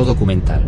[0.00, 0.62] Documental.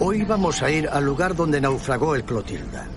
[0.00, 2.88] Hoy vamos a ir al lugar donde naufragó el Clotilda.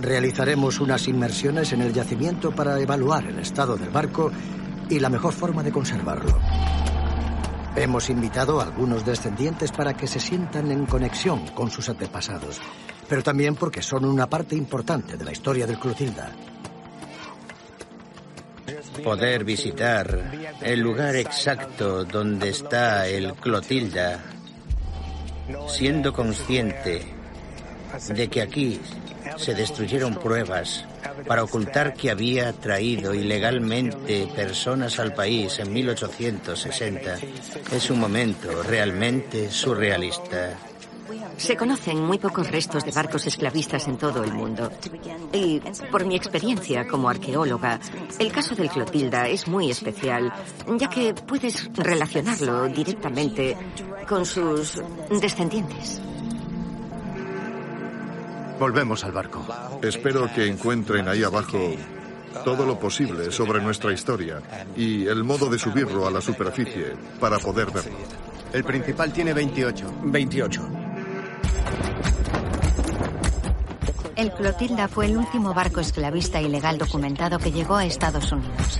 [0.00, 4.30] Realizaremos unas inmersiones en el yacimiento para evaluar el estado del barco
[4.88, 6.38] y la mejor forma de conservarlo.
[7.74, 12.60] Hemos invitado a algunos descendientes para que se sientan en conexión con sus antepasados,
[13.08, 16.30] pero también porque son una parte importante de la historia del Clotilda.
[19.02, 24.20] Poder visitar el lugar exacto donde está el Clotilda,
[25.66, 27.06] siendo consciente
[28.14, 28.80] de que aquí
[29.36, 30.84] se destruyeron pruebas
[31.26, 37.18] para ocultar que había traído ilegalmente personas al país en 1860
[37.72, 40.56] es un momento realmente surrealista.
[41.36, 44.70] Se conocen muy pocos restos de barcos esclavistas en todo el mundo.
[45.32, 47.80] Y por mi experiencia como arqueóloga,
[48.18, 50.32] el caso del Clotilda es muy especial,
[50.78, 53.56] ya que puedes relacionarlo directamente
[54.08, 54.82] con sus
[55.20, 56.00] descendientes.
[58.62, 59.44] Volvemos al barco.
[59.82, 61.58] Espero que encuentren ahí abajo
[62.44, 64.40] todo lo posible sobre nuestra historia
[64.76, 67.98] y el modo de subirlo a la superficie para poder verlo.
[68.52, 69.94] El principal tiene 28.
[70.04, 70.68] 28.
[74.14, 78.78] El Clotilda fue el último barco esclavista ilegal documentado que llegó a Estados Unidos.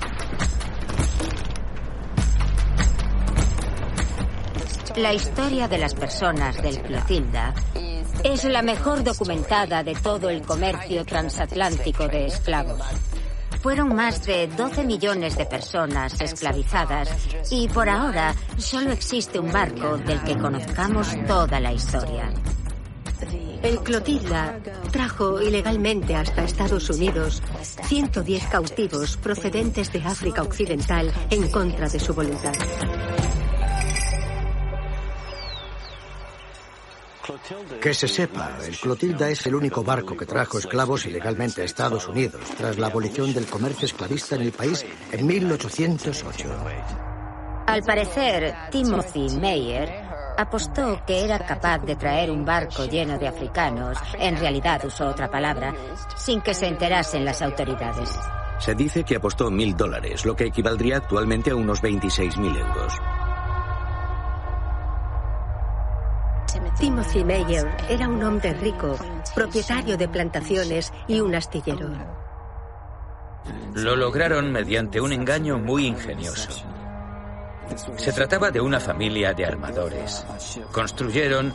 [4.94, 7.52] La historia de las personas del Clotilda
[8.24, 12.80] es la mejor documentada de todo el comercio transatlántico de esclavos.
[13.60, 17.10] Fueron más de 12 millones de personas esclavizadas
[17.50, 22.32] y por ahora solo existe un barco del que conozcamos toda la historia.
[23.62, 24.58] El Clotilda
[24.90, 27.40] trajo ilegalmente hasta Estados Unidos
[27.84, 32.54] 110 cautivos procedentes de África Occidental en contra de su voluntad.
[37.80, 42.08] Que se sepa, el Clotilda es el único barco que trajo esclavos ilegalmente a Estados
[42.08, 46.48] Unidos tras la abolición del comercio esclavista en el país en 1808.
[47.66, 50.02] Al parecer, Timothy Meyer
[50.36, 55.30] apostó que era capaz de traer un barco lleno de africanos, en realidad usó otra
[55.30, 55.74] palabra,
[56.16, 58.18] sin que se enterasen las autoridades.
[58.58, 62.94] Se dice que apostó mil dólares, lo que equivaldría actualmente a unos 26 mil euros.
[66.78, 68.96] Timothy Meyer era un hombre rico,
[69.34, 71.90] propietario de plantaciones y un astillero.
[73.74, 76.50] Lo lograron mediante un engaño muy ingenioso.
[77.96, 80.26] Se trataba de una familia de armadores.
[80.72, 81.52] Construyeron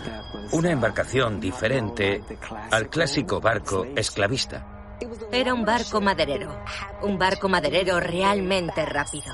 [0.52, 2.24] una embarcación diferente
[2.72, 4.96] al clásico barco esclavista.
[5.32, 6.64] Era un barco maderero,
[7.04, 9.34] un barco maderero realmente rápido.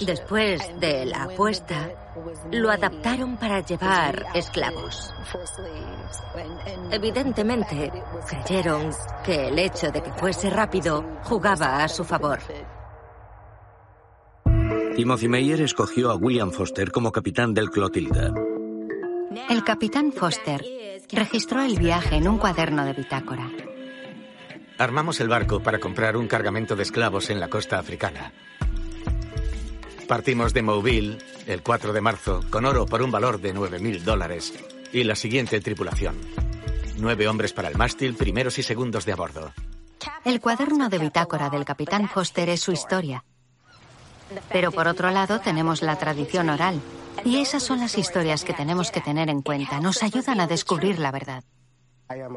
[0.00, 1.90] Después de la apuesta,
[2.50, 5.12] lo adaptaron para llevar esclavos.
[6.90, 7.92] Evidentemente,
[8.28, 8.90] creyeron
[9.24, 12.38] que el hecho de que fuese rápido jugaba a su favor.
[14.96, 18.32] Timothy Meyer escogió a William Foster como capitán del Clotilda.
[19.48, 20.62] El capitán Foster
[21.10, 23.50] registró el viaje en un cuaderno de bitácora.
[24.78, 28.32] Armamos el barco para comprar un cargamento de esclavos en la costa africana.
[30.08, 34.52] Partimos de Mobile el 4 de marzo con oro por un valor de 9.000 dólares
[34.92, 36.16] y la siguiente tripulación.
[36.98, 39.52] Nueve hombres para el mástil, primeros y segundos de a bordo.
[40.24, 43.24] El cuaderno de bitácora del capitán Foster es su historia.
[44.50, 46.80] Pero por otro lado tenemos la tradición oral.
[47.24, 49.80] Y esas son las historias que tenemos que tener en cuenta.
[49.80, 51.44] Nos ayudan a descubrir la verdad.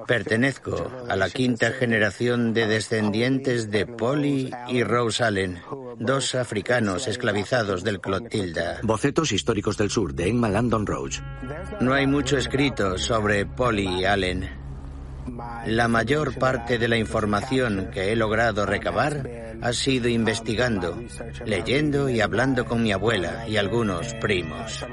[0.07, 5.61] Pertenezco a la quinta generación de descendientes de Polly y Rose Allen,
[5.97, 8.79] dos africanos esclavizados del Clotilda.
[8.83, 11.19] Bocetos históricos del sur de Emma Landon Roach.
[11.79, 14.65] No hay mucho escrito sobre Polly Allen.
[15.65, 19.27] La mayor parte de la información que he logrado recabar
[19.61, 21.01] ha sido investigando,
[21.45, 24.85] leyendo y hablando con mi abuela y algunos primos.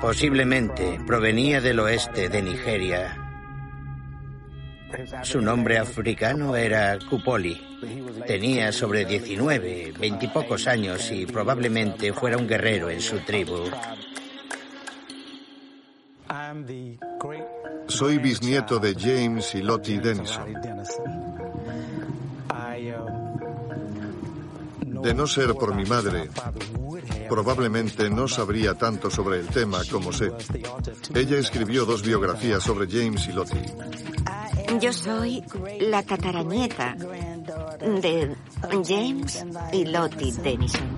[0.00, 3.20] Posiblemente provenía del oeste de Nigeria.
[5.22, 7.60] Su nombre africano era Kupoli.
[8.26, 13.64] Tenía sobre 19, veintipocos años y probablemente fuera un guerrero en su tribu.
[17.88, 21.23] Soy bisnieto de James y Lottie Denison.
[25.04, 26.30] De no ser por mi madre,
[27.28, 30.32] probablemente no sabría tanto sobre el tema como sé.
[31.14, 33.66] Ella escribió dos biografías sobre James y Lottie.
[34.80, 35.44] Yo soy
[35.78, 38.34] la tataranieta de
[38.82, 40.88] James y Lottie Denison.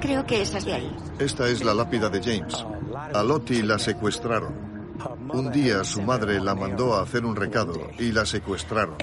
[0.00, 0.96] Creo que esas de ahí.
[1.18, 2.64] Esta es la lápida de James.
[3.12, 4.69] A Lottie la secuestraron.
[5.32, 8.96] Un día su madre la mandó a hacer un recado y la secuestraron.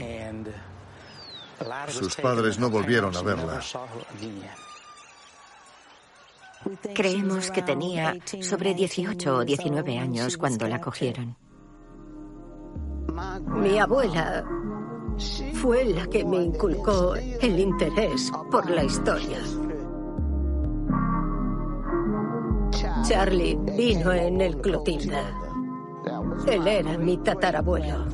[1.90, 3.62] Sus padres no volvieron a verla.
[6.94, 11.36] Creemos que tenía sobre 18 o 19 años cuando la cogieron.
[13.48, 14.44] Mi abuela
[15.54, 19.40] fue la que me inculcó el interés por la historia.
[23.08, 25.47] Charlie vino en el Clotilda.
[26.48, 28.06] Él era mi tatarabuelo.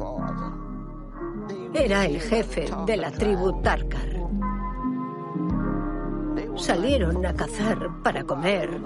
[1.74, 4.14] Era el jefe de la tribu Tarkar.
[6.56, 8.80] Salieron a cazar para comer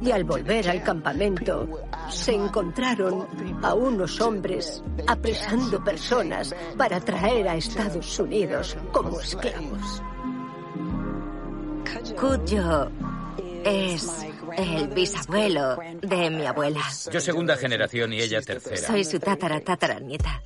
[0.00, 1.66] y al volver al campamento
[2.10, 3.26] se encontraron
[3.62, 10.02] a unos hombres apresando personas para traer a Estados Unidos como esclavos.
[12.20, 12.90] Cuyo
[13.68, 14.08] es
[14.56, 16.82] el bisabuelo de mi abuela.
[17.12, 18.76] Yo segunda generación y ella tercera.
[18.76, 20.42] Soy su tatara tatara nieta.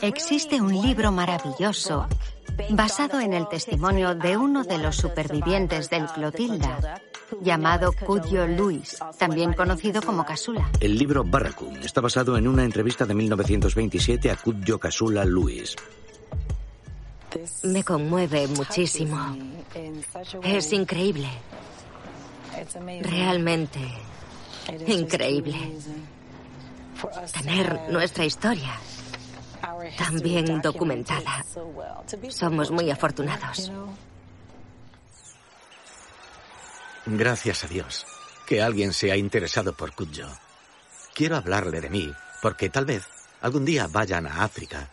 [0.00, 2.06] Existe un libro maravilloso
[2.70, 7.00] basado en el testimonio de uno de los supervivientes del Clotilda,
[7.40, 10.70] llamado Cudio Luis, también conocido como Casula.
[10.80, 15.76] El libro Barracuda está basado en una entrevista de 1927 a Cudio Casula Luis.
[17.62, 19.36] Me conmueve muchísimo.
[20.42, 21.28] Es increíble.
[23.02, 23.80] Realmente
[24.86, 25.58] increíble.
[27.32, 28.78] Tener nuestra historia
[29.96, 31.44] tan bien documentada.
[32.28, 33.70] Somos muy afortunados.
[37.06, 38.06] Gracias a Dios
[38.46, 40.28] que alguien se ha interesado por Kudjo.
[41.14, 43.06] Quiero hablarle de mí porque tal vez
[43.40, 44.88] algún día vayan a África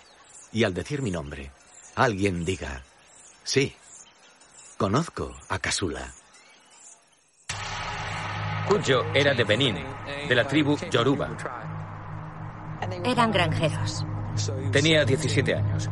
[0.52, 1.52] y al decir mi nombre,
[1.96, 2.84] alguien diga,
[3.44, 3.76] sí,
[4.78, 6.14] conozco a Kasula.
[8.68, 9.78] Kudjo era de Benín,
[10.28, 11.30] de la tribu Yoruba.
[13.04, 14.06] Eran granjeros.
[14.72, 15.90] Tenía 17 años.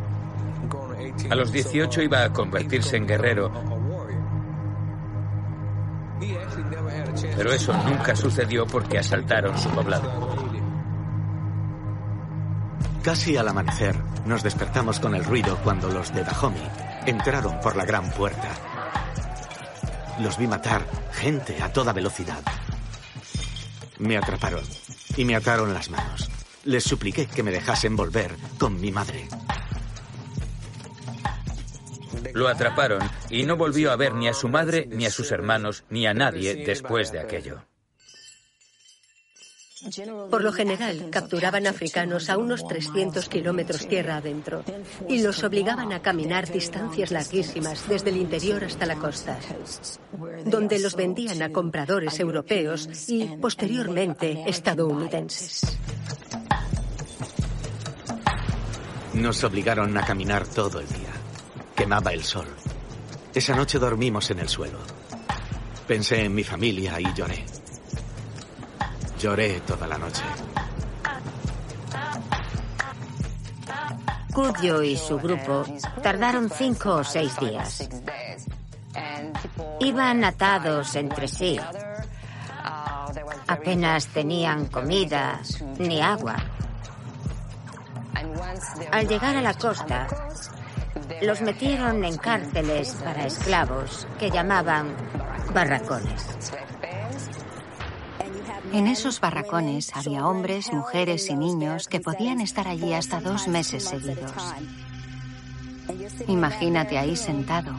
[1.29, 3.51] A los 18 iba a convertirse en guerrero.
[7.35, 10.37] Pero eso nunca sucedió porque asaltaron su poblado.
[13.03, 16.69] Casi al amanecer, nos despertamos con el ruido cuando los de Dahomey
[17.05, 18.49] entraron por la gran puerta.
[20.19, 20.83] Los vi matar
[21.13, 22.41] gente a toda velocidad.
[23.99, 24.63] Me atraparon
[25.15, 26.29] y me ataron las manos.
[26.63, 29.27] Les supliqué que me dejasen volver con mi madre.
[32.33, 35.83] Lo atraparon y no volvió a ver ni a su madre, ni a sus hermanos,
[35.89, 37.66] ni a nadie después de aquello.
[40.29, 44.63] Por lo general, capturaban africanos a unos 300 kilómetros tierra adentro
[45.07, 49.37] y los obligaban a caminar distancias larguísimas desde el interior hasta la costa,
[50.45, 55.77] donde los vendían a compradores europeos y, posteriormente, estadounidenses.
[59.13, 61.11] Nos obligaron a caminar todo el día.
[61.75, 62.47] Quemaba el sol.
[63.33, 64.79] Esa noche dormimos en el suelo.
[65.87, 67.45] Pensé en mi familia y lloré.
[69.19, 70.23] Lloré toda la noche.
[74.33, 75.65] Cudio y su grupo
[76.03, 77.89] tardaron cinco o seis días.
[79.79, 81.59] Iban atados entre sí.
[83.47, 85.41] Apenas tenían comida
[85.79, 86.35] ni agua.
[88.91, 90.07] Al llegar a la costa,
[91.21, 94.95] los metieron en cárceles para esclavos que llamaban
[95.53, 96.25] barracones.
[98.73, 103.83] En esos barracones había hombres, mujeres y niños que podían estar allí hasta dos meses
[103.83, 104.31] seguidos.
[106.27, 107.73] Imagínate ahí sentado,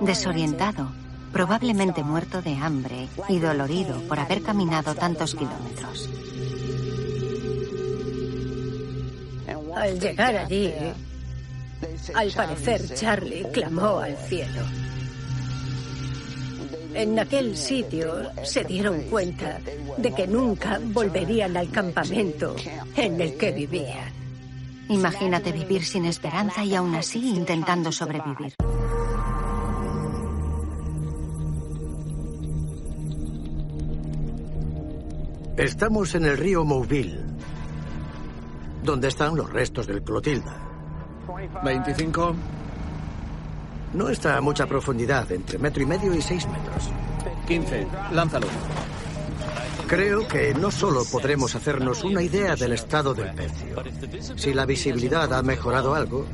[0.00, 0.90] desorientado,
[1.32, 6.10] probablemente muerto de hambre y dolorido por haber caminado tantos kilómetros.
[9.74, 10.72] Al llegar allí,
[12.14, 14.81] al parecer Charlie clamó al cielo.
[16.94, 19.58] En aquel sitio se dieron cuenta
[19.96, 22.54] de que nunca volverían al campamento
[22.96, 24.12] en el que vivían.
[24.88, 28.54] Imagínate vivir sin esperanza y aún así intentando sobrevivir.
[35.56, 37.20] Estamos en el río Mouville,
[38.82, 40.60] donde están los restos del Clotilda.
[41.62, 42.34] 25.
[43.94, 46.90] No está a mucha profundidad, entre metro y medio y seis metros.
[47.46, 47.86] 15.
[48.12, 48.46] Lánzalo.
[49.86, 53.82] Creo que no solo podremos hacernos una idea del estado del pecio.
[54.36, 56.24] Si la visibilidad ha mejorado algo,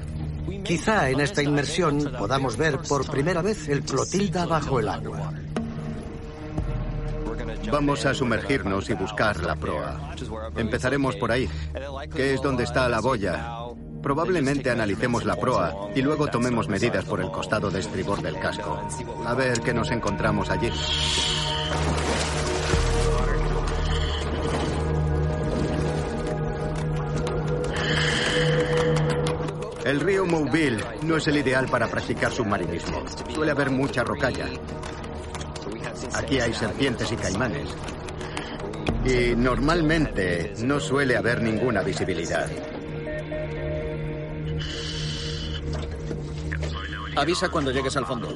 [0.63, 5.33] quizá en esta inmersión podamos ver por primera vez el Clotilda bajo el agua.
[7.73, 10.15] Vamos a sumergirnos y buscar la proa.
[10.57, 11.49] Empezaremos por ahí,
[12.15, 13.68] que es donde está la boya.
[14.03, 18.81] Probablemente analicemos la proa y luego tomemos medidas por el costado de estribor del casco.
[19.27, 20.71] A ver qué nos encontramos allí.
[29.85, 33.05] El río Mouville no es el ideal para practicar submarinismo.
[33.35, 34.47] Suele haber mucha rocalla.
[36.15, 37.71] Aquí hay serpientes y caimanes.
[39.05, 42.49] Y normalmente no suele haber ninguna visibilidad.
[47.19, 48.29] Avisa cuando llegues al fondo.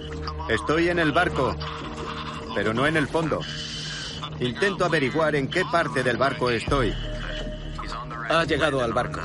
[0.48, 1.54] Estoy en el barco,
[2.54, 3.38] pero no en el fondo.
[4.40, 6.92] Intento averiguar en qué parte del barco estoy.
[8.28, 9.20] Ha llegado al barco.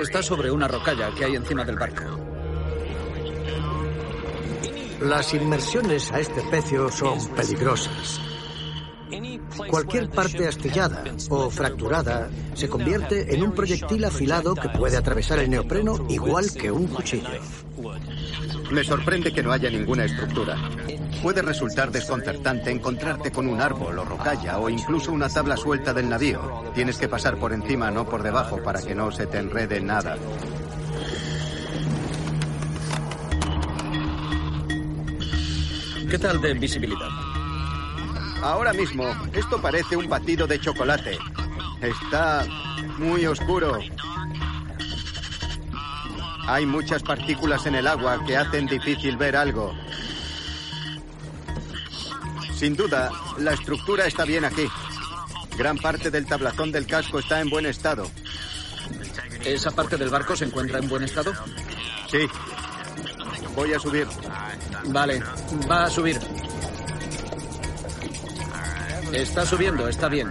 [0.00, 2.02] Está sobre una rocalla que hay encima del barco.
[5.02, 8.20] Las inmersiones a este pecio son peligrosas.
[9.68, 15.50] Cualquier parte astillada o fracturada se convierte en un proyectil afilado que puede atravesar el
[15.50, 17.28] neopreno igual que un cuchillo.
[18.72, 20.56] Me sorprende que no haya ninguna estructura.
[21.22, 26.08] Puede resultar desconcertante encontrarte con un árbol o rocalla o incluso una tabla suelta del
[26.08, 26.72] navío.
[26.74, 30.16] Tienes que pasar por encima, no por debajo, para que no se te enrede nada.
[36.08, 37.10] ¿Qué tal de visibilidad?
[38.42, 41.18] Ahora mismo, esto parece un batido de chocolate.
[41.82, 42.46] Está
[42.98, 43.80] muy oscuro.
[46.46, 49.72] Hay muchas partículas en el agua que hacen difícil ver algo.
[52.54, 54.66] Sin duda, la estructura está bien aquí.
[55.56, 58.10] Gran parte del tablazón del casco está en buen estado.
[59.44, 61.32] ¿Esa parte del barco se encuentra en buen estado?
[62.10, 62.28] Sí.
[63.54, 64.06] Voy a subir.
[64.86, 65.22] Vale,
[65.70, 66.18] va a subir.
[69.12, 70.30] Está subiendo, está bien.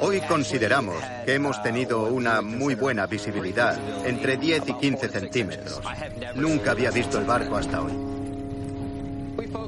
[0.00, 5.80] Hoy consideramos que hemos tenido una muy buena visibilidad, entre 10 y 15 centímetros.
[6.34, 7.92] Nunca había visto el barco hasta hoy.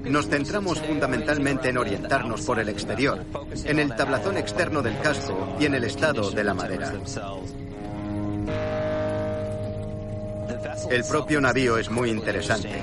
[0.05, 3.25] Nos centramos fundamentalmente en orientarnos por el exterior,
[3.65, 6.93] en el tablazón externo del casco y en el estado de la madera.
[10.91, 12.81] El propio navío es muy interesante.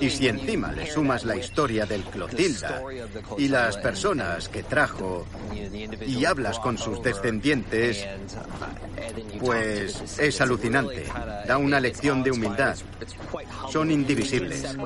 [0.00, 2.82] Y si encima le sumas la historia del Clotilda
[3.36, 5.26] y las personas que trajo
[6.06, 8.06] y hablas con sus descendientes,
[9.40, 11.06] pues es alucinante.
[11.46, 12.76] Da una lección de humildad.
[13.70, 14.76] Son indivisibles.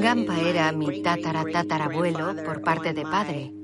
[0.00, 3.59] Gampa era mi tatara tatarabuelo por parte de padre.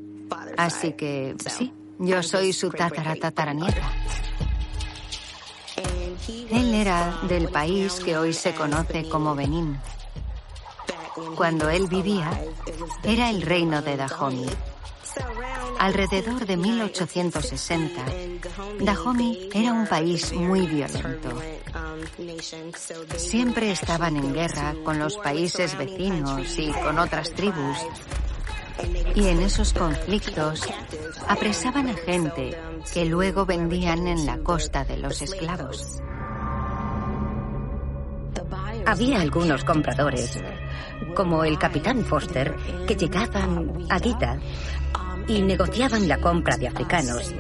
[0.57, 3.93] Así que sí, yo soy su tatara tataranieta.
[6.51, 9.79] Él era del país que hoy se conoce como Benín.
[11.35, 12.31] Cuando él vivía,
[13.03, 14.49] era el reino de Dahomey.
[15.79, 18.05] Alrededor de 1860,
[18.81, 21.29] Dahomey era un país muy violento.
[23.17, 27.79] Siempre estaban en guerra con los países vecinos y con otras tribus.
[29.15, 30.63] Y en esos conflictos
[31.27, 32.59] apresaban a gente
[32.93, 36.01] que luego vendían en la costa de los esclavos.
[38.87, 40.39] Había algunos compradores,
[41.15, 42.55] como el capitán Foster,
[42.87, 44.39] que llegaban a Guita
[45.27, 47.35] y negociaban la compra de africanos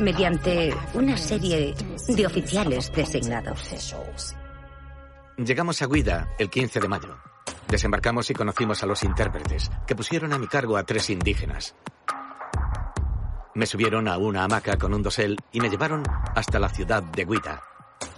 [0.00, 1.74] mediante una serie
[2.08, 4.34] de oficiales designados.
[5.36, 7.25] Llegamos a Guida el 15 de mayo.
[7.68, 11.74] Desembarcamos y conocimos a los intérpretes, que pusieron a mi cargo a tres indígenas.
[13.54, 16.02] Me subieron a una hamaca con un dosel y me llevaron
[16.34, 17.62] hasta la ciudad de Guita,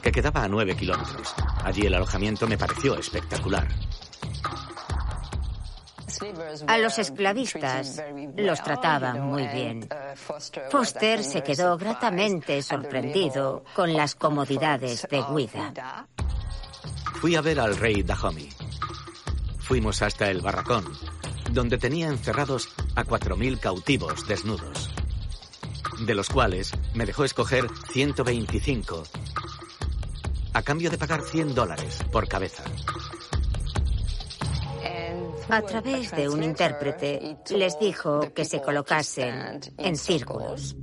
[0.02, 1.35] que quedaba a nueve kilómetros.
[1.64, 3.69] Allí el alojamiento me pareció espectacular.
[6.67, 8.02] A los esclavistas
[8.37, 9.88] los trataban muy bien.
[10.71, 16.07] Foster se quedó gratamente sorprendido con las comodidades de Guida.
[17.21, 18.49] Fui a ver al rey Dahomey.
[19.69, 20.87] Fuimos hasta el barracón,
[21.53, 24.89] donde tenía encerrados a 4.000 cautivos desnudos,
[26.07, 29.03] de los cuales me dejó escoger 125,
[30.55, 32.65] a cambio de pagar 100 dólares por cabeza.
[35.51, 40.79] A través de un intérprete les dijo que se colocasen en círculos.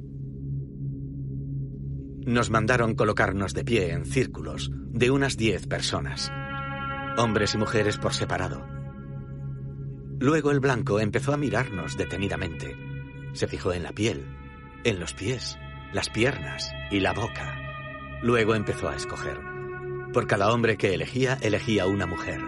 [2.23, 6.31] Nos mandaron colocarnos de pie en círculos de unas 10 personas,
[7.17, 8.74] hombres y mujeres por separado.
[10.19, 12.77] Luego el blanco empezó a mirarnos detenidamente.
[13.33, 14.25] Se fijó en la piel,
[14.83, 15.57] en los pies,
[15.91, 17.57] las piernas y la boca.
[18.21, 19.39] Luego empezó a escoger.
[20.13, 22.39] Por cada hombre que elegía, elegía una mujer.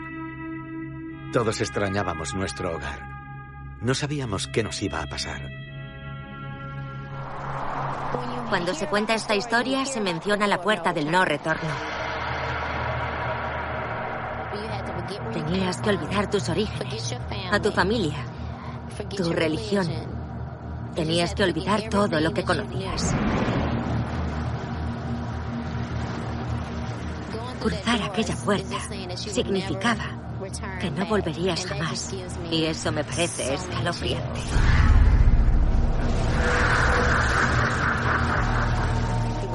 [1.34, 3.02] Todos extrañábamos nuestro hogar.
[3.82, 5.42] No sabíamos qué nos iba a pasar.
[8.50, 11.97] Cuando se cuenta esta historia, se menciona la puerta del no retorno.
[15.34, 17.16] Tenías que olvidar tus orígenes,
[17.52, 18.18] a tu familia,
[19.16, 19.88] tu religión.
[20.96, 23.14] Tenías que olvidar todo lo que conocías.
[27.60, 28.78] Cruzar aquella puerta
[29.16, 30.18] significaba
[30.80, 32.14] que no volverías jamás.
[32.52, 34.42] Y eso me parece escalofriante.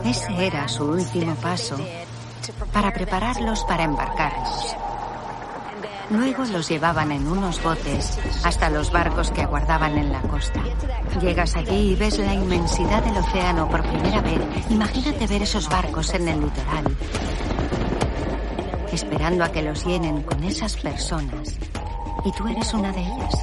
[0.05, 1.77] Ese era su último paso
[2.73, 4.72] para prepararlos para embarcarnos.
[6.11, 10.63] Luego los llevaban en unos botes hasta los barcos que aguardaban en la costa.
[11.21, 14.41] Llegas allí y ves la inmensidad del océano por primera vez.
[14.71, 16.85] Imagínate ver esos barcos en el litoral,
[18.93, 21.59] esperando a que los llenen con esas personas.
[22.25, 23.35] Y tú eres una de ellas.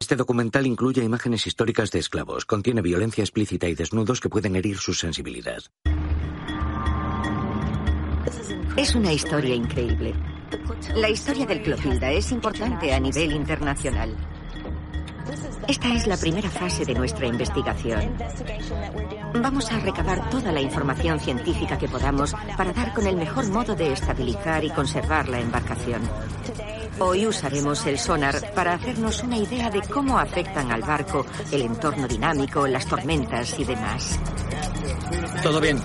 [0.00, 4.78] Este documental incluye imágenes históricas de esclavos, contiene violencia explícita y desnudos que pueden herir
[4.78, 5.60] su sensibilidad.
[8.76, 10.14] Es una historia increíble.
[10.94, 14.16] La historia del Clotilda es importante a nivel internacional.
[15.66, 18.16] Esta es la primera fase de nuestra investigación.
[19.34, 23.74] Vamos a recabar toda la información científica que podamos para dar con el mejor modo
[23.74, 26.00] de estabilizar y conservar la embarcación.
[26.98, 32.08] Hoy usaremos el sonar para hacernos una idea de cómo afectan al barco el entorno
[32.08, 34.18] dinámico, las tormentas y demás.
[35.42, 35.78] Todo bien.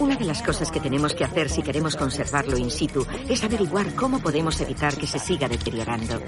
[0.00, 3.94] Una de las cosas que tenemos que hacer si queremos conservarlo in situ es averiguar
[3.94, 6.20] cómo podemos evitar que se siga deteriorando.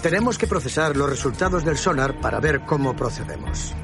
[0.00, 3.74] Tenemos que procesar los resultados del sonar para ver cómo procedemos.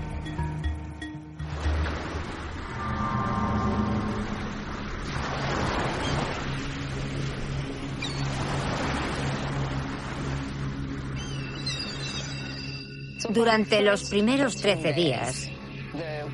[13.29, 15.52] Durante los primeros 13 días,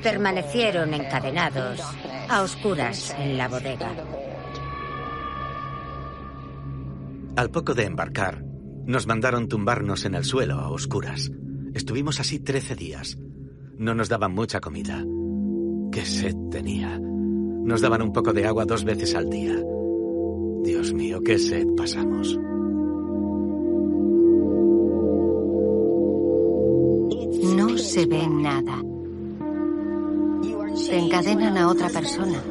[0.01, 1.81] permanecieron encadenados
[2.29, 3.91] a oscuras en la bodega.
[7.35, 8.43] Al poco de embarcar,
[8.85, 11.31] nos mandaron tumbarnos en el suelo a oscuras.
[11.73, 13.17] Estuvimos así 13 días.
[13.77, 15.05] No nos daban mucha comida.
[15.91, 16.99] Qué sed tenía.
[16.99, 19.55] Nos daban un poco de agua dos veces al día.
[20.63, 22.37] Dios mío, qué sed pasamos.
[27.55, 28.88] No se ve nada.
[30.87, 32.41] Te encadenan a otra persona.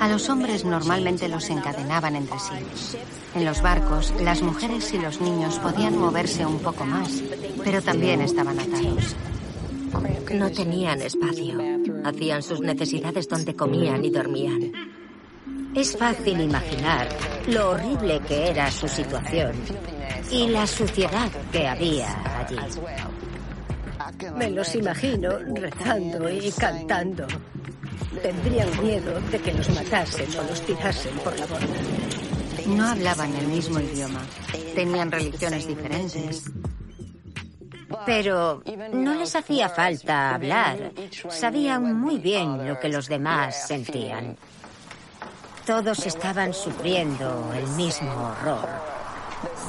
[0.00, 2.96] A los hombres normalmente los encadenaban entre sí.
[3.34, 7.22] En los barcos, las mujeres y los niños podían moverse un poco más,
[7.62, 9.14] pero también estaban atados.
[10.34, 11.58] No tenían espacio.
[12.04, 14.72] Hacían sus necesidades donde comían y dormían.
[15.74, 17.08] Es fácil imaginar
[17.46, 19.52] lo horrible que era su situación
[20.30, 22.56] y la suciedad que había allí.
[24.36, 27.26] Me los imagino rezando y cantando.
[28.22, 31.66] Tendrían miedo de que los matasen o los tirasen por la borda.
[32.66, 34.20] No hablaban el mismo idioma.
[34.74, 36.44] Tenían religiones diferentes.
[38.06, 40.92] Pero no les hacía falta hablar.
[41.28, 44.36] Sabían muy bien lo que los demás sentían.
[45.66, 48.68] Todos estaban sufriendo el mismo horror,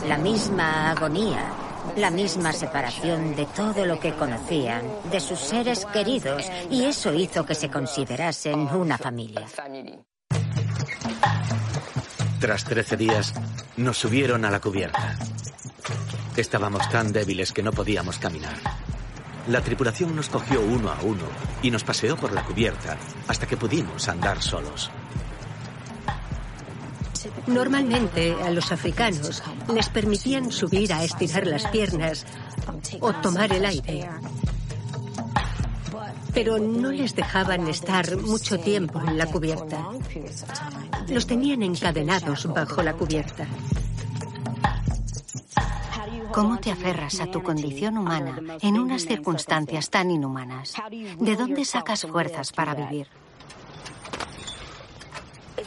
[0.08, 1.52] la misma agonía,
[1.96, 7.46] la misma separación de todo lo que conocían, de sus seres queridos, y eso hizo
[7.46, 9.46] que se considerasen una familia.
[12.40, 13.34] Tras 13 días,
[13.78, 15.18] nos subieron a la cubierta.
[16.36, 18.58] Estábamos tan débiles que no podíamos caminar.
[19.48, 21.26] La tripulación nos cogió uno a uno
[21.62, 24.90] y nos paseó por la cubierta hasta que pudimos andar solos.
[27.48, 32.26] Normalmente a los africanos les permitían subir a estirar las piernas
[33.02, 34.10] o tomar el aire.
[36.34, 39.88] Pero no les dejaban estar mucho tiempo en la cubierta.
[41.10, 43.46] Los tenían encadenados bajo la cubierta.
[46.32, 50.74] ¿Cómo te aferras a tu condición humana en unas circunstancias tan inhumanas?
[51.20, 53.08] ¿De dónde sacas fuerzas para vivir?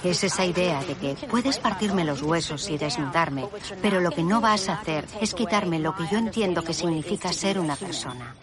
[0.06, 3.48] Es esa idea de que puedes partirme los huesos y desnudarme,
[3.82, 7.32] pero lo que no vas a hacer es quitarme lo que yo entiendo que significa
[7.32, 8.36] ser una persona.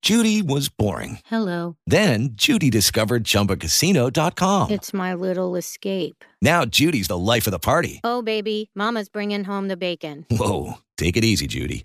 [0.00, 1.18] Judy was boring.
[1.24, 1.76] Hello.
[1.88, 4.70] Then Judy discovered ChumbaCasino.com.
[4.70, 6.24] It's my little escape.
[6.40, 8.00] Now Judy's the life of the party.
[8.04, 10.24] Oh, baby, Mama's bringing home the bacon.
[10.30, 11.84] Whoa, take it easy, Judy.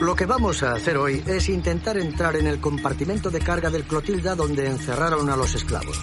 [0.00, 3.84] Lo que vamos a hacer hoy es intentar entrar en el compartimento de carga del
[3.84, 6.00] Clotilda donde encerraron a los esclavos.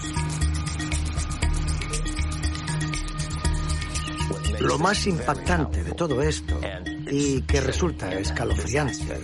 [4.60, 6.60] Lo más impactante de todo esto,
[7.10, 9.20] y que resulta escalofriante,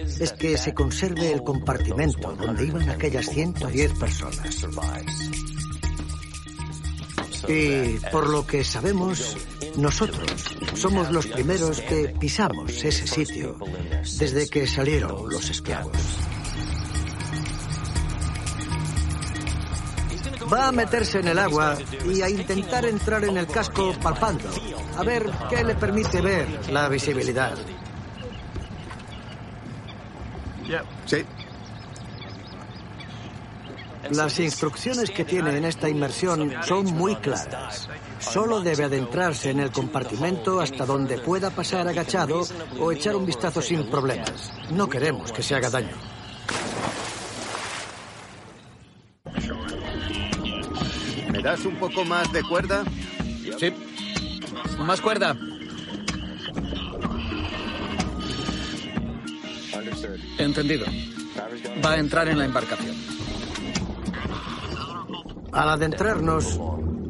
[0.00, 4.66] es que se conserve el compartimento donde iban aquellas 110 personas.
[7.48, 9.36] Y por lo que sabemos,
[9.76, 13.56] nosotros somos los primeros que pisamos ese sitio
[14.18, 15.96] desde que salieron los esclavos.
[20.52, 21.76] Va a meterse en el agua
[22.06, 24.48] y a intentar entrar en el casco palpando,
[24.96, 27.56] a ver qué le permite ver la visibilidad.
[31.06, 31.24] Sí.
[34.10, 37.88] Las instrucciones que tiene en esta inmersión son muy claras.
[38.18, 42.46] Solo debe adentrarse en el compartimento hasta donde pueda pasar agachado
[42.78, 44.52] o echar un vistazo sin problemas.
[44.70, 45.96] No queremos que se haga daño.
[51.30, 52.84] ¿Me das un poco más de cuerda?
[53.58, 53.72] Sí.
[54.78, 55.36] Más cuerda.
[60.38, 60.86] Entendido.
[61.84, 63.13] Va a entrar en la embarcación.
[65.54, 66.60] Al adentrarnos,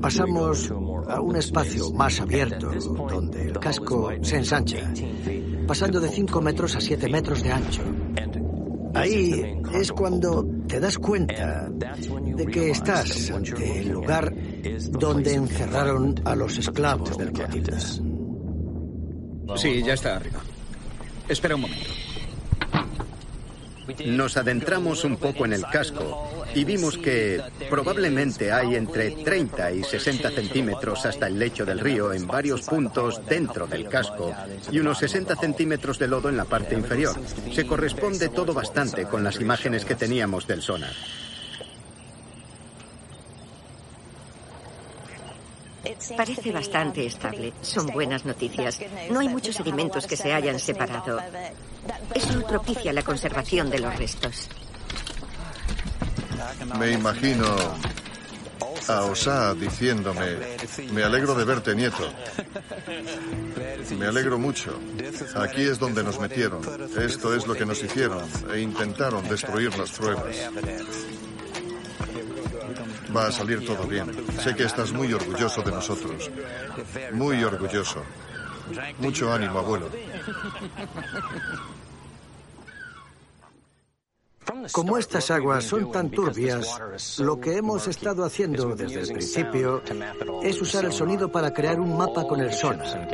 [0.02, 0.70] pasamos
[1.09, 2.70] a un espacio más abierto,
[3.09, 4.92] donde el casco se ensancha,
[5.66, 7.83] pasando de 5 metros a 7 metros de ancho.
[8.94, 14.33] Ahí es cuando te das cuenta de que estás ante el lugar
[14.90, 17.78] donde encerraron a los esclavos del Clotilda.
[19.57, 20.40] Sí, ya está arriba.
[21.28, 21.90] Espera un momento.
[24.07, 29.85] Nos adentramos un poco en el casco y vimos que probablemente hay entre 30 y
[29.85, 34.35] 60 centímetros hasta el lecho del río en varios puntos dentro del casco
[34.70, 37.14] y unos 60 centímetros de lodo en la parte inferior.
[37.53, 40.92] Se corresponde todo bastante con las imágenes que teníamos del sonar.
[46.16, 47.53] Parece bastante estable.
[47.62, 48.81] Son buenas noticias.
[49.11, 51.20] No hay muchos sedimentos que se hayan separado.
[52.14, 54.49] Eso propicia la conservación de los restos.
[56.79, 57.47] Me imagino
[58.88, 60.37] a Osá diciéndome,
[60.92, 62.12] me alegro de verte, nieto.
[63.99, 64.79] Me alegro mucho.
[65.37, 66.61] Aquí es donde nos metieron.
[66.99, 70.37] Esto es lo que nos hicieron e intentaron destruir las pruebas.
[73.14, 74.11] Va a salir todo bien.
[74.42, 76.31] Sé que estás muy orgulloso de nosotros.
[77.12, 78.03] Muy orgulloso.
[78.98, 79.90] Mucho ánimo, abuelo.
[84.72, 89.83] Como estas aguas son tan turbias, lo que hemos estado haciendo desde el principio
[90.42, 93.09] es usar el sonido para crear un mapa con el sonar.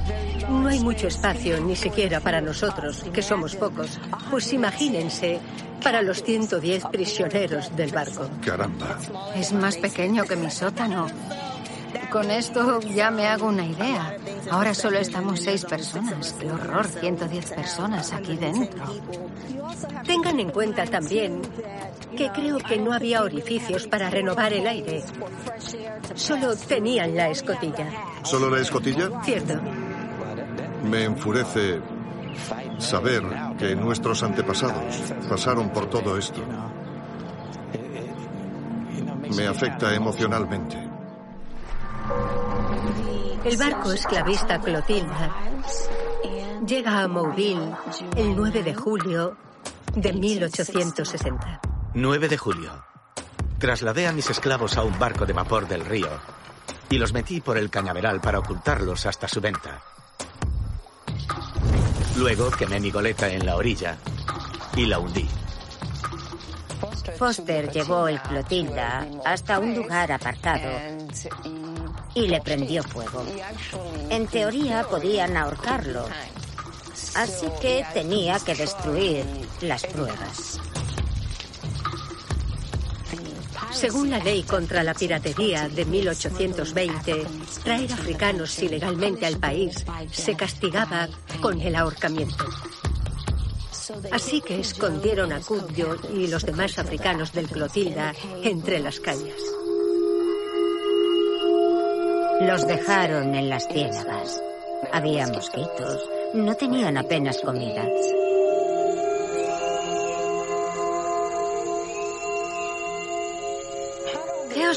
[0.52, 4.00] no hay mucho espacio ni siquiera para nosotros, que somos pocos.
[4.30, 5.40] Pues imagínense
[5.84, 8.30] para los 110 prisioneros del barco.
[8.46, 9.00] Caramba.
[9.36, 11.08] Es más pequeño que mi sótano.
[12.12, 14.18] Con esto ya me hago una idea.
[14.50, 16.36] Ahora solo estamos seis personas.
[16.40, 18.84] Qué horror, 110 personas aquí dentro.
[20.06, 21.42] Tengan en cuenta también
[22.16, 25.04] que creo que no había orificios para renovar el aire.
[26.16, 27.88] Solo tenían la escotilla.
[28.24, 29.10] ¿Solo la escotilla?
[29.24, 29.60] Cierto.
[30.84, 31.82] Me enfurece
[32.80, 33.24] saber
[33.58, 34.96] que nuestros antepasados
[35.30, 36.42] pasaron por todo esto.
[39.36, 40.78] Me afecta emocionalmente.
[43.44, 45.36] El barco esclavista Clotilda
[46.66, 47.72] llega a Mouville
[48.16, 49.38] el 9 de julio
[49.96, 51.62] de 1860.
[51.94, 52.72] 9 de julio.
[53.58, 56.10] Trasladé a mis esclavos a un barco de vapor del río
[56.90, 59.82] y los metí por el cañaveral para ocultarlos hasta su venta.
[62.16, 63.98] Luego quemé mi goleta en la orilla
[64.76, 65.28] y la hundí.
[67.18, 70.70] Foster llevó el Clotilda hasta un lugar apartado
[72.16, 73.24] y le prendió fuego.
[74.10, 76.06] En teoría podían ahorcarlo,
[77.16, 79.26] así que tenía que destruir
[79.62, 80.60] las pruebas.
[83.82, 87.26] Según la ley contra la piratería de 1820,
[87.64, 91.10] traer africanos ilegalmente al país se castigaba
[91.42, 92.46] con el ahorcamiento.
[94.12, 98.14] Así que escondieron a Cudjo y los demás africanos del Clotilda
[98.44, 99.42] entre las cañas.
[102.42, 104.44] Los dejaron en las ciénagas.
[104.94, 106.08] Había mosquitos.
[106.36, 107.84] No tenían apenas comida.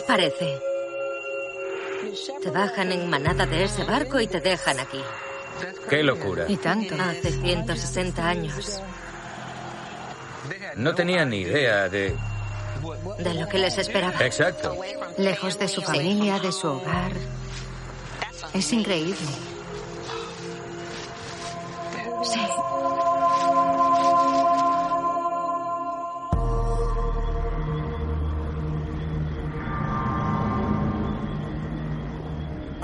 [0.07, 0.59] Parece?
[2.43, 5.01] Te bajan en manada de ese barco y te dejan aquí.
[5.88, 6.45] ¡Qué locura!
[6.49, 6.95] Y tanto.
[6.95, 8.81] Hace 160 años.
[10.77, 12.14] No tenían ni idea de...
[13.19, 14.19] De lo que les esperaba.
[14.25, 14.77] Exacto.
[15.17, 17.12] Lejos de su familia, de su hogar.
[18.53, 19.17] Es increíble.
[22.23, 22.40] Sí.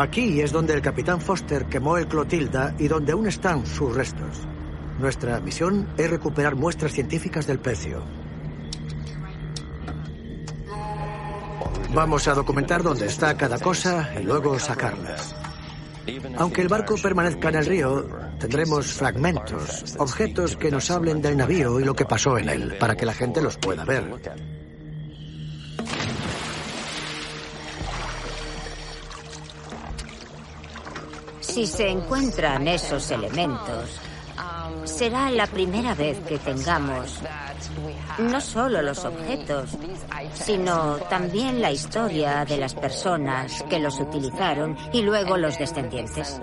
[0.00, 4.48] Aquí es donde el capitán Foster quemó el Clotilda y donde aún están sus restos.
[4.98, 8.02] Nuestra misión es recuperar muestras científicas del pecio.
[11.92, 15.36] Vamos a documentar dónde está cada cosa y luego sacarlas.
[16.38, 18.08] Aunque el barco permanezca en el río,
[18.38, 22.96] tendremos fragmentos, objetos que nos hablen del navío y lo que pasó en él, para
[22.96, 24.08] que la gente los pueda ver.
[31.50, 33.90] Si se encuentran esos elementos,
[34.84, 37.18] será la primera vez que tengamos
[38.18, 39.70] no solo los objetos,
[40.32, 46.40] sino también la historia de las personas que los utilizaron y luego los descendientes.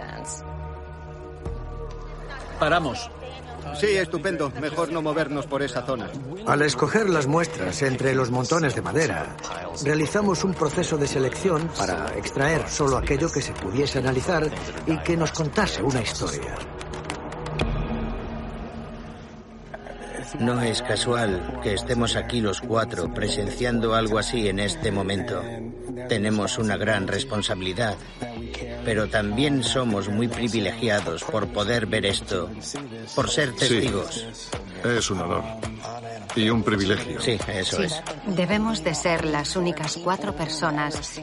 [2.60, 3.10] Paramos.
[3.76, 4.52] Sí, estupendo.
[4.60, 6.10] Mejor no movernos por esa zona.
[6.46, 9.36] Al escoger las muestras entre los montones de madera,
[9.84, 14.50] realizamos un proceso de selección para extraer solo aquello que se pudiese analizar
[14.86, 16.56] y que nos contase una historia.
[20.40, 25.42] No es casual que estemos aquí los cuatro presenciando algo así en este momento.
[26.10, 27.96] Tenemos una gran responsabilidad,
[28.86, 32.50] pero también somos muy privilegiados por poder ver esto,
[33.16, 34.26] por ser testigos.
[34.84, 35.44] Es un honor.
[36.36, 37.20] Y un privilegio.
[37.20, 38.02] Sí, eso Sí, es.
[38.28, 41.20] debemos de ser las únicas cuatro personas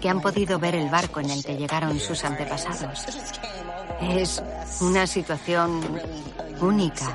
[0.00, 3.06] que han podido ver el barco en el que llegaron sus antepasados.
[4.00, 4.42] Es
[4.80, 5.80] una situación
[6.60, 7.14] única.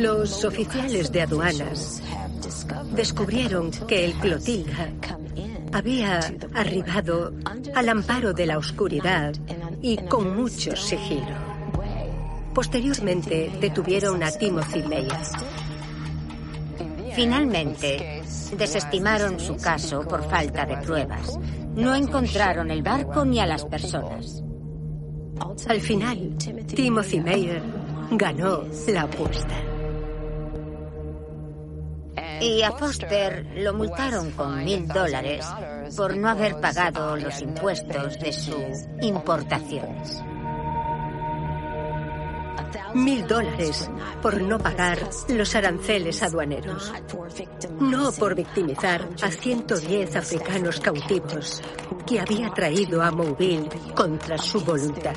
[0.00, 2.02] Los oficiales de aduanas
[2.94, 4.88] descubrieron que el Clotilda
[5.74, 6.20] había
[6.54, 7.34] arribado
[7.74, 9.34] al amparo de la oscuridad
[9.82, 11.36] y con mucho sigilo.
[12.54, 15.12] Posteriormente detuvieron a Timothy Meyer.
[17.14, 18.22] Finalmente,
[18.56, 21.38] desestimaron su caso por falta de pruebas.
[21.74, 24.42] No encontraron el barco ni a las personas.
[25.68, 26.36] Al final,
[26.74, 27.62] Timothy Meyer
[28.12, 29.69] ganó la apuesta.
[32.40, 35.46] Y a Foster lo multaron con mil dólares
[35.96, 40.22] por no haber pagado los impuestos de sus importaciones.
[42.94, 43.90] Mil dólares
[44.22, 44.98] por no pagar
[45.28, 46.92] los aranceles aduaneros.
[47.78, 51.62] No por victimizar a 110 africanos cautivos
[52.06, 55.14] que había traído a Mobile contra su voluntad.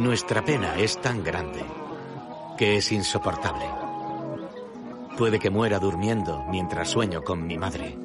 [0.00, 1.62] Nuestra pena es tan grande
[2.56, 3.66] que es insoportable.
[5.18, 7.98] Puede que muera durmiendo mientras sueño con mi madre.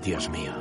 [0.00, 0.52] Dios mío.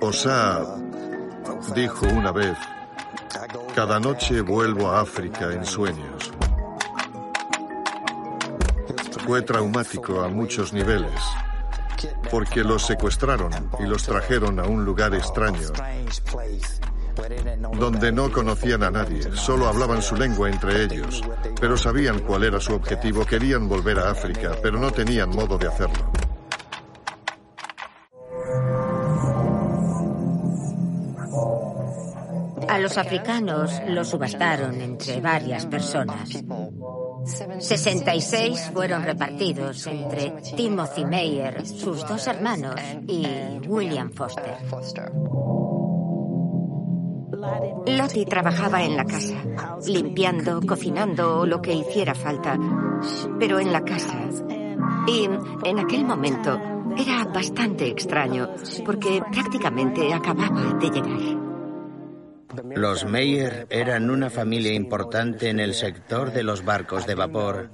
[0.00, 0.64] Osá
[1.72, 2.58] dijo una vez,
[3.76, 6.32] cada noche vuelvo a África en sueños.
[9.24, 11.22] Fue traumático a muchos niveles,
[12.30, 15.68] porque los secuestraron y los trajeron a un lugar extraño,
[17.78, 21.22] donde no conocían a nadie, solo hablaban su lengua entre ellos,
[21.60, 25.68] pero sabían cuál era su objetivo, querían volver a África, pero no tenían modo de
[25.68, 26.12] hacerlo.
[32.68, 36.42] A los africanos los subastaron entre varias personas.
[37.24, 42.74] 66 fueron repartidos entre Timothy Meyer, sus dos hermanos,
[43.06, 43.26] y
[43.66, 44.56] William Foster.
[47.86, 49.34] Lottie trabajaba en la casa,
[49.86, 52.58] limpiando, cocinando o lo que hiciera falta,
[53.38, 54.18] pero en la casa.
[55.06, 55.28] Y
[55.64, 56.60] en aquel momento
[56.96, 58.50] era bastante extraño,
[58.84, 61.41] porque prácticamente acababa de llegar.
[62.76, 67.70] Los Meyer eran una familia importante en el sector de los barcos de vapor.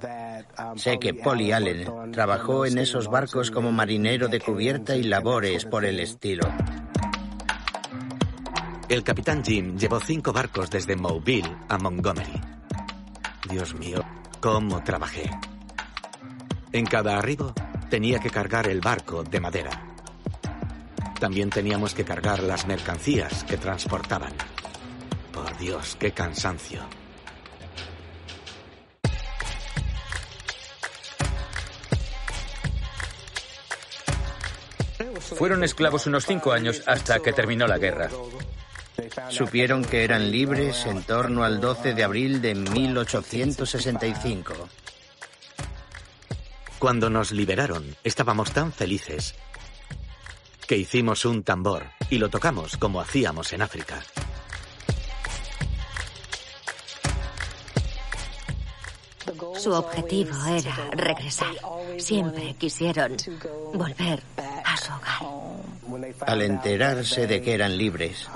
[0.75, 5.85] Sé que Polly Allen trabajó en esos barcos como marinero de cubierta y labores por
[5.85, 6.47] el estilo.
[8.89, 12.41] El capitán Jim llevó cinco barcos desde Mobile a Montgomery.
[13.49, 14.03] Dios mío,
[14.39, 15.29] cómo trabajé.
[16.71, 17.53] En cada arribo
[17.89, 19.69] tenía que cargar el barco de madera.
[21.19, 24.33] También teníamos que cargar las mercancías que transportaban.
[25.41, 26.81] Por Dios, qué cansancio.
[35.37, 38.09] Fueron esclavos unos cinco años hasta que terminó la guerra.
[39.29, 44.53] Supieron que eran libres en torno al 12 de abril de 1865.
[46.79, 49.35] Cuando nos liberaron, estábamos tan felices
[50.67, 54.03] que hicimos un tambor y lo tocamos como hacíamos en África.
[59.59, 61.53] Su objetivo era regresar.
[61.97, 63.17] Siempre quisieron
[63.73, 64.23] volver
[64.63, 66.15] a su hogar.
[66.25, 68.29] Al enterarse de que eran libres,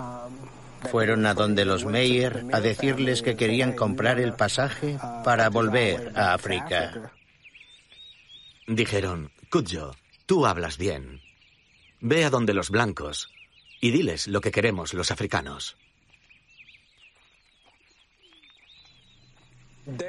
[0.91, 6.33] fueron a donde los Meyer a decirles que querían comprar el pasaje para volver a
[6.33, 7.13] África.
[8.67, 9.95] Dijeron, Kudjo,
[10.25, 11.21] tú hablas bien.
[12.01, 13.29] Ve a donde los blancos
[13.79, 15.77] y diles lo que queremos los africanos.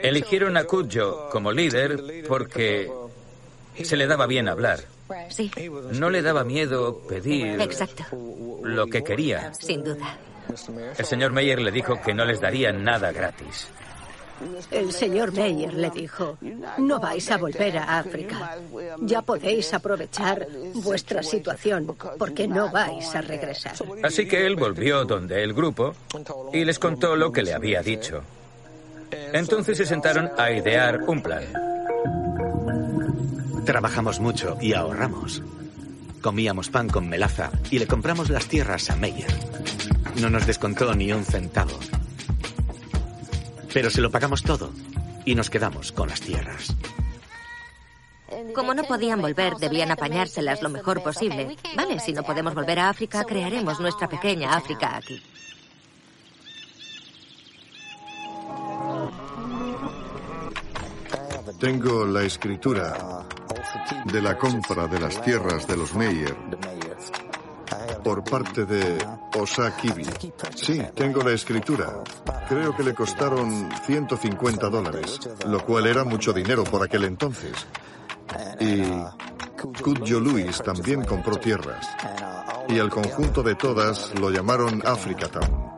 [0.03, 2.91] Eligieron a Kudjo como líder porque
[3.83, 4.81] se le daba bien hablar.
[5.29, 5.51] Sí.
[5.93, 8.05] No le daba miedo pedir Exacto.
[8.63, 9.53] lo que quería.
[9.55, 10.19] Sin duda.
[10.97, 13.69] El señor Meyer le dijo que no les daría nada gratis.
[14.71, 16.37] El señor Meyer le dijo,
[16.79, 18.57] no vais a volver a África.
[19.01, 23.75] Ya podéis aprovechar vuestra situación porque no vais a regresar.
[24.03, 25.95] Así que él volvió donde el grupo
[26.53, 28.23] y les contó lo que le había dicho.
[29.33, 31.45] Entonces se sentaron a idear un plan.
[33.65, 35.43] Trabajamos mucho y ahorramos.
[36.21, 39.33] Comíamos pan con melaza y le compramos las tierras a Meyer.
[40.21, 41.79] No nos descontó ni un centavo.
[43.73, 44.71] Pero se lo pagamos todo
[45.25, 46.75] y nos quedamos con las tierras.
[48.55, 51.57] Como no podían volver, debían apañárselas lo mejor posible.
[51.77, 55.23] Vale, si no podemos volver a África, crearemos nuestra pequeña África aquí.
[61.59, 63.27] Tengo la escritura
[64.05, 66.37] de la compra de las tierras de los Meyer
[68.03, 68.99] por parte de
[69.39, 70.07] Osa Kibi.
[70.55, 72.03] Sí, tengo la escritura.
[72.49, 77.67] Creo que le costaron 150 dólares, lo cual era mucho dinero por aquel entonces.
[78.61, 78.83] Y
[79.83, 81.89] Kudjo Luis también compró tierras.
[82.69, 85.75] Y el conjunto de todas lo llamaron Africa Town.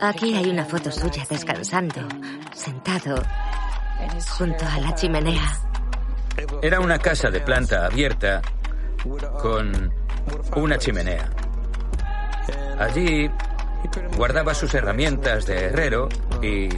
[0.00, 2.06] Aquí hay una foto suya descansando,
[2.54, 3.22] sentado,
[4.38, 5.58] junto a la chimenea.
[6.62, 8.40] Era una casa de planta abierta
[9.40, 9.92] con
[10.56, 11.28] una chimenea.
[12.78, 13.30] Allí
[14.16, 16.08] guardaba sus herramientas de herrero
[16.42, 16.68] y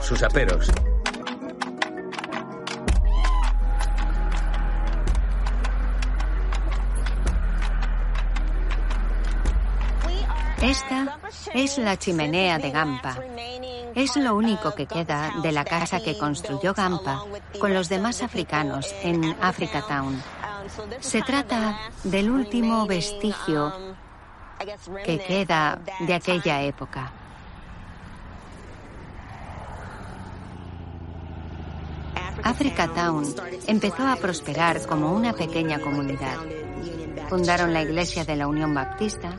[0.00, 0.70] sus aperos.
[10.60, 11.18] Esta
[11.54, 13.16] es la chimenea de Gampa.
[13.94, 17.24] Es lo único que queda de la casa que construyó Gampa
[17.60, 20.20] con los demás africanos en Africa Town.
[21.00, 23.72] Se trata del último vestigio
[25.04, 27.12] que queda de aquella época.
[32.42, 33.24] Africa Town
[33.66, 36.36] empezó a prosperar como una pequeña comunidad.
[37.28, 39.38] Fundaron la iglesia de la Unión Baptista,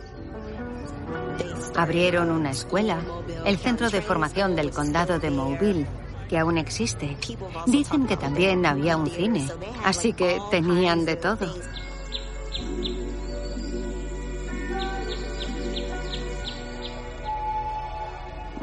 [1.76, 3.00] abrieron una escuela,
[3.46, 5.88] el centro de formación del condado de Mobile,
[6.28, 7.18] que aún existe.
[7.66, 9.48] Dicen que también había un cine,
[9.84, 11.56] así que tenían de todo.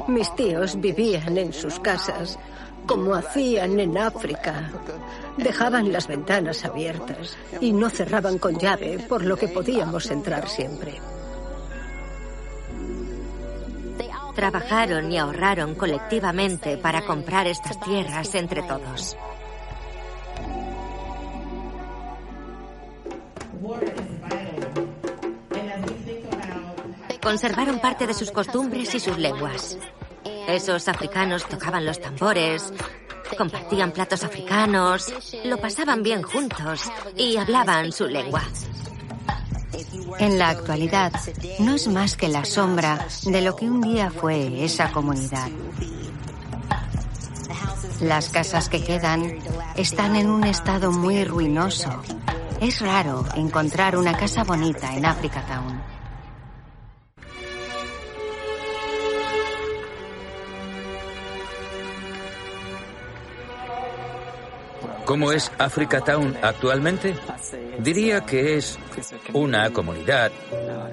[0.08, 2.38] Mis tíos vivían en sus casas
[2.86, 4.70] como hacían en África.
[5.36, 11.00] Dejaban las ventanas abiertas y no cerraban con llave, por lo que podíamos entrar siempre.
[14.36, 19.16] Trabajaron y ahorraron colectivamente para comprar estas tierras entre todos.
[27.22, 29.78] Conservaron parte de sus costumbres y sus lenguas.
[30.46, 32.72] Esos africanos tocaban los tambores,
[33.38, 35.12] compartían platos africanos,
[35.44, 36.82] lo pasaban bien juntos
[37.16, 38.42] y hablaban su lengua.
[40.18, 41.12] En la actualidad,
[41.58, 45.48] no es más que la sombra de lo que un día fue esa comunidad.
[48.00, 49.38] Las casas que quedan
[49.76, 51.90] están en un estado muy ruinoso.
[52.60, 55.95] Es raro encontrar una casa bonita en Africa Town.
[65.06, 67.14] ¿Cómo es Africa Town actualmente?
[67.78, 68.76] Diría que es
[69.32, 70.32] una comunidad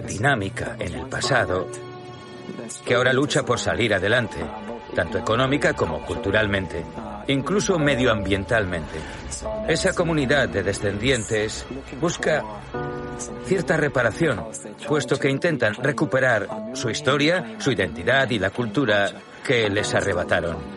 [0.08, 1.68] dinámica en el pasado
[2.86, 4.38] que ahora lucha por salir adelante,
[4.96, 6.86] tanto económica como culturalmente,
[7.28, 9.00] incluso medioambientalmente.
[9.68, 11.66] Esa comunidad de descendientes
[12.00, 12.44] busca
[13.46, 14.46] cierta reparación,
[14.88, 19.10] puesto que intentan recuperar su historia, su identidad y la cultura
[19.44, 20.73] que les arrebataron.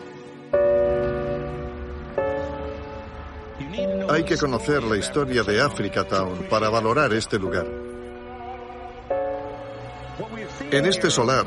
[4.09, 7.67] Hay que conocer la historia de Africa Town para valorar este lugar.
[10.71, 11.45] En este solar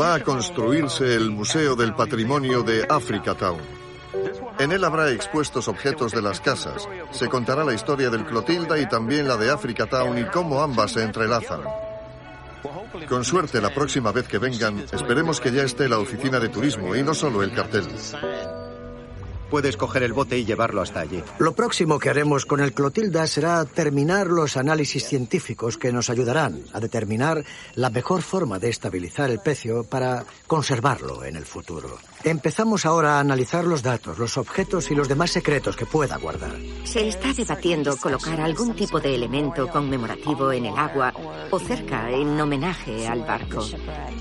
[0.00, 3.60] va a construirse el Museo del Patrimonio de Africa Town.
[4.58, 6.88] En él habrá expuestos objetos de las casas.
[7.10, 10.92] Se contará la historia del Clotilda y también la de Africa Town y cómo ambas
[10.92, 11.60] se entrelazan.
[13.08, 16.96] Con suerte, la próxima vez que vengan, esperemos que ya esté la oficina de turismo
[16.96, 17.84] y no solo el cartel.
[19.50, 21.22] Puedes coger el bote y llevarlo hasta allí.
[21.38, 26.60] Lo próximo que haremos con el Clotilda será terminar los análisis científicos que nos ayudarán
[26.72, 31.98] a determinar la mejor forma de estabilizar el pecio para conservarlo en el futuro.
[32.24, 36.56] Empezamos ahora a analizar los datos, los objetos y los demás secretos que pueda guardar.
[36.84, 41.12] Se está debatiendo colocar algún tipo de elemento conmemorativo en el agua
[41.50, 43.66] o cerca en homenaje al barco.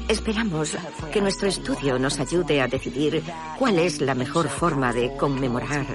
[0.10, 0.76] Esperamos
[1.14, 3.24] que nuestro estudio nos ayude a decidir
[3.58, 5.86] cuál es la mejor forma de conmemorar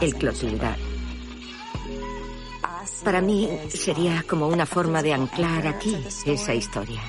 [0.00, 0.76] el Clotilda.
[3.02, 7.02] Para mí sería como una forma de anclar aquí esa historia.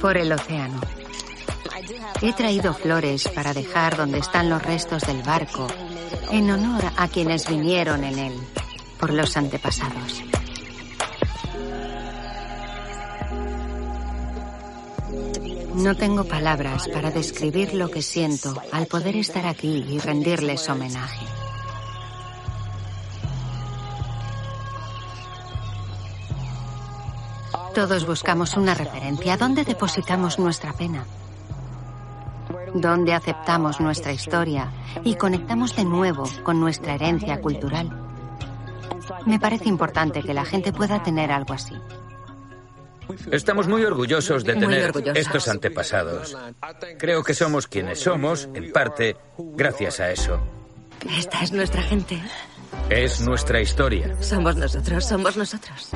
[0.00, 0.80] Por el océano.
[2.22, 5.66] He traído flores para dejar donde están los restos del barco,
[6.30, 8.32] en honor a quienes vinieron en él,
[8.98, 10.22] por los antepasados.
[15.74, 21.35] No tengo palabras para describir lo que siento al poder estar aquí y rendirles homenaje.
[27.76, 29.36] Todos buscamos una referencia.
[29.36, 31.04] ¿Dónde depositamos nuestra pena?
[32.72, 34.72] ¿Dónde aceptamos nuestra historia
[35.04, 37.90] y conectamos de nuevo con nuestra herencia cultural?
[39.26, 41.74] Me parece importante que la gente pueda tener algo así.
[43.30, 45.18] Estamos muy orgullosos de tener orgullosos.
[45.18, 46.34] estos antepasados.
[46.98, 50.40] Creo que somos quienes somos, en parte, gracias a eso.
[51.18, 52.22] Esta es nuestra gente.
[52.88, 54.16] Es nuestra historia.
[54.22, 55.92] Somos nosotros, somos nosotros.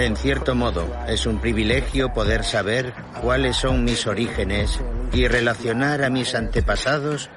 [0.00, 4.80] En cierto modo, es un privilegio poder saber cuáles son mis orígenes
[5.12, 7.28] y relacionar a mis antepasados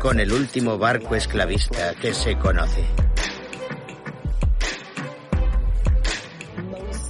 [0.00, 2.84] con el último barco esclavista que se conoce.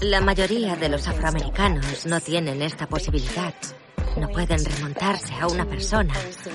[0.02, 3.54] La mayoría de los afroamericanos no tienen esta posibilidad.
[4.18, 6.12] No pueden remontarse a una persona,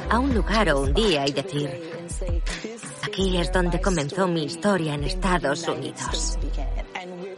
[0.08, 1.68] a un lugar o un día y decir,
[3.02, 6.38] aquí es donde comenzó mi historia en Estados Unidos.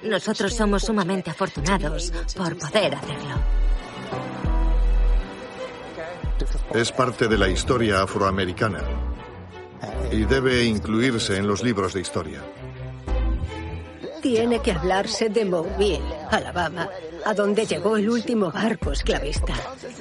[0.04, 3.36] Nosotros somos sumamente afortunados por poder hacerlo.
[6.74, 8.84] Es parte de la historia afroamericana
[10.12, 12.42] y debe incluirse en los libros de historia.
[14.22, 16.90] Tiene que hablarse de Mobile, Alabama,
[17.26, 19.54] a donde llegó el último barco esclavista.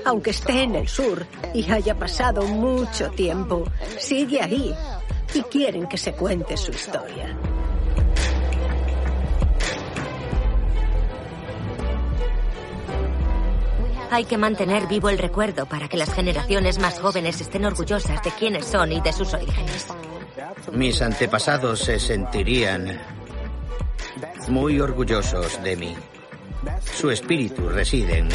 [0.05, 3.65] Aunque esté en el sur y haya pasado mucho tiempo,
[3.99, 4.75] sigue ahí
[5.35, 7.37] y quieren que se cuente su historia.
[14.11, 18.31] Hay que mantener vivo el recuerdo para que las generaciones más jóvenes estén orgullosas de
[18.31, 19.87] quiénes son y de sus orígenes.
[20.73, 23.01] Mis antepasados se sentirían
[24.49, 25.97] muy orgullosos de mí.
[26.95, 28.35] Su espíritu reside en mí.